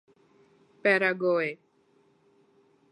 Paraguay 0.81 1.49